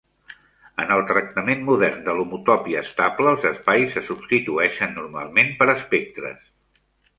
[0.83, 6.53] En el tractament modern de l'homotopia estable, els espais se substitueixen normalment per espectres.